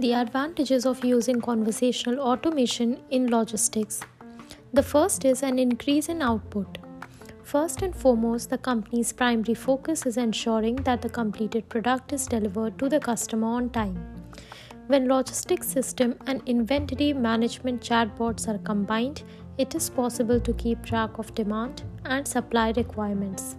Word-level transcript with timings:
The 0.00 0.12
advantages 0.14 0.86
of 0.86 1.04
using 1.04 1.40
conversational 1.40 2.20
automation 2.20 3.00
in 3.10 3.32
logistics. 3.32 4.00
The 4.72 4.82
first 4.82 5.24
is 5.24 5.42
an 5.42 5.58
increase 5.58 6.08
in 6.08 6.22
output. 6.22 6.78
First 7.42 7.82
and 7.82 7.96
foremost, 7.96 8.48
the 8.48 8.58
company's 8.58 9.12
primary 9.12 9.54
focus 9.54 10.06
is 10.06 10.16
ensuring 10.16 10.76
that 10.76 11.02
the 11.02 11.08
completed 11.08 11.68
product 11.68 12.12
is 12.12 12.26
delivered 12.26 12.78
to 12.78 12.88
the 12.88 13.00
customer 13.00 13.48
on 13.48 13.70
time. 13.70 13.96
When 14.86 15.08
logistics 15.08 15.66
system 15.66 16.14
and 16.28 16.42
inventory 16.46 17.12
management 17.12 17.82
chatbots 17.82 18.46
are 18.46 18.58
combined, 18.58 19.24
it 19.58 19.74
is 19.74 19.90
possible 19.90 20.38
to 20.38 20.52
keep 20.52 20.84
track 20.84 21.18
of 21.18 21.34
demand 21.34 21.82
and 22.04 22.28
supply 22.28 22.70
requirements. 22.76 23.56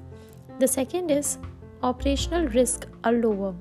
The 0.59 0.69
second 0.69 1.11
is 1.11 1.37
operational 1.83 2.47
risk 2.47 2.87
are 3.03 3.11
lower. 3.11 3.53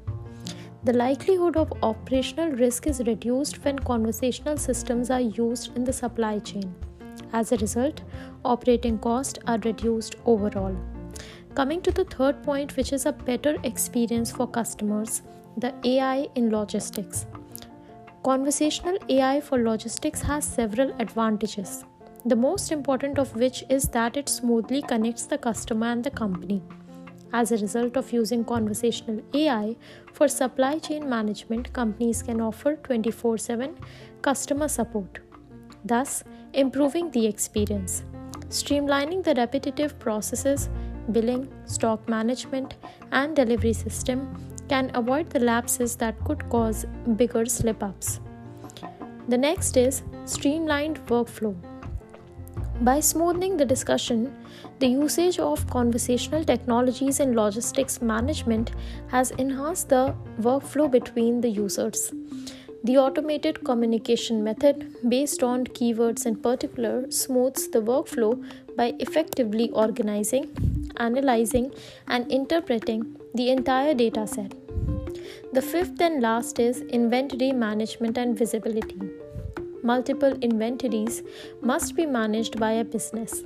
The 0.84 0.92
likelihood 0.92 1.56
of 1.56 1.72
operational 1.82 2.52
risk 2.52 2.86
is 2.86 3.00
reduced 3.00 3.64
when 3.64 3.80
conversational 3.80 4.56
systems 4.56 5.10
are 5.10 5.20
used 5.20 5.76
in 5.76 5.82
the 5.82 5.92
supply 5.92 6.38
chain. 6.38 6.72
As 7.32 7.50
a 7.50 7.56
result, 7.56 8.02
operating 8.44 8.98
costs 8.98 9.40
are 9.48 9.58
reduced 9.58 10.14
overall. 10.24 10.76
Coming 11.56 11.82
to 11.82 11.90
the 11.90 12.04
third 12.04 12.44
point, 12.44 12.76
which 12.76 12.92
is 12.92 13.06
a 13.06 13.12
better 13.12 13.56
experience 13.64 14.30
for 14.30 14.46
customers 14.46 15.22
the 15.56 15.74
AI 15.84 16.28
in 16.36 16.50
logistics. 16.50 17.26
Conversational 18.22 18.98
AI 19.08 19.40
for 19.40 19.58
logistics 19.58 20.22
has 20.22 20.44
several 20.44 20.94
advantages, 21.00 21.84
the 22.24 22.36
most 22.36 22.70
important 22.70 23.18
of 23.18 23.34
which 23.34 23.64
is 23.68 23.88
that 23.88 24.16
it 24.16 24.28
smoothly 24.28 24.82
connects 24.82 25.26
the 25.26 25.38
customer 25.38 25.86
and 25.86 26.04
the 26.04 26.10
company. 26.10 26.62
As 27.32 27.52
a 27.52 27.58
result 27.58 27.96
of 27.96 28.12
using 28.12 28.44
conversational 28.44 29.20
AI 29.34 29.76
for 30.12 30.28
supply 30.28 30.78
chain 30.78 31.08
management, 31.08 31.72
companies 31.72 32.22
can 32.22 32.40
offer 32.40 32.76
24 32.76 33.38
7 33.38 33.76
customer 34.22 34.68
support, 34.68 35.20
thus, 35.84 36.24
improving 36.54 37.10
the 37.10 37.26
experience. 37.26 38.04
Streamlining 38.48 39.22
the 39.22 39.34
repetitive 39.34 39.98
processes, 39.98 40.70
billing, 41.12 41.48
stock 41.66 42.08
management, 42.08 42.76
and 43.12 43.36
delivery 43.36 43.74
system 43.74 44.26
can 44.68 44.90
avoid 44.94 45.28
the 45.30 45.40
lapses 45.40 45.96
that 45.96 46.22
could 46.24 46.48
cause 46.48 46.86
bigger 47.16 47.44
slip 47.44 47.82
ups. 47.82 48.20
The 49.28 49.36
next 49.36 49.76
is 49.76 50.02
streamlined 50.24 51.04
workflow. 51.06 51.54
By 52.80 53.00
smoothing 53.00 53.56
the 53.56 53.64
discussion, 53.64 54.32
the 54.78 54.86
usage 54.86 55.40
of 55.40 55.68
conversational 55.68 56.44
technologies 56.44 57.18
in 57.18 57.34
logistics 57.34 58.00
management 58.00 58.70
has 59.08 59.32
enhanced 59.32 59.88
the 59.88 60.14
workflow 60.40 60.88
between 60.88 61.40
the 61.40 61.48
users. 61.48 62.12
The 62.84 62.96
automated 62.96 63.64
communication 63.64 64.44
method, 64.44 64.94
based 65.08 65.42
on 65.42 65.64
keywords 65.64 66.24
in 66.24 66.36
particular, 66.36 67.10
smooths 67.10 67.66
the 67.66 67.80
workflow 67.80 68.40
by 68.76 68.94
effectively 69.00 69.70
organizing, 69.70 70.46
analyzing, 70.98 71.72
and 72.06 72.30
interpreting 72.30 73.16
the 73.34 73.50
entire 73.50 73.92
data 73.92 74.24
set. 74.28 74.54
The 75.52 75.62
fifth 75.62 76.00
and 76.00 76.22
last 76.22 76.60
is 76.60 76.82
inventory 76.82 77.50
management 77.50 78.16
and 78.16 78.38
visibility 78.38 79.00
multiple 79.82 80.36
inventories 80.40 81.22
must 81.60 81.96
be 81.96 82.06
managed 82.06 82.58
by 82.58 82.72
a 82.72 82.84
business. 82.84 83.42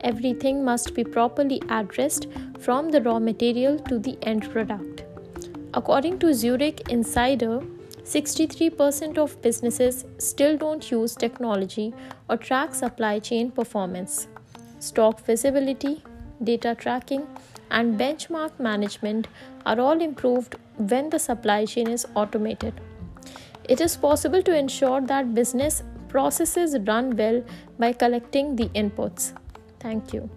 Everything 0.00 0.64
must 0.64 0.94
be 0.94 1.04
properly 1.04 1.62
addressed 1.68 2.26
from 2.58 2.90
the 2.90 3.02
raw 3.02 3.18
material 3.18 3.78
to 3.80 3.98
the 3.98 4.18
end 4.22 4.50
product. 4.50 5.04
According 5.74 6.18
to 6.20 6.34
Zurich 6.34 6.88
Insider, 6.88 7.60
63% 8.04 9.16
of 9.16 9.40
businesses 9.42 10.04
still 10.18 10.56
don't 10.56 10.90
use 10.90 11.14
technology 11.14 11.94
or 12.28 12.36
track 12.36 12.74
supply 12.74 13.18
chain 13.20 13.50
performance. 13.50 14.26
Stock 14.80 15.24
visibility, 15.24 16.02
data 16.42 16.74
tracking, 16.74 17.26
and 17.70 17.98
benchmark 17.98 18.58
management 18.58 19.28
are 19.64 19.80
all 19.80 20.00
improved 20.00 20.56
when 20.76 21.10
the 21.10 21.18
supply 21.18 21.64
chain 21.64 21.88
is 21.88 22.06
automated. 22.14 22.74
It 23.72 23.80
is 23.80 23.96
possible 23.96 24.42
to 24.42 24.54
ensure 24.54 25.00
that 25.00 25.32
business 25.34 25.82
processes 26.08 26.76
run 26.86 27.16
well 27.16 27.42
by 27.78 27.94
collecting 27.94 28.54
the 28.54 28.68
inputs. 28.80 29.32
Thank 29.80 30.12
you. 30.12 30.28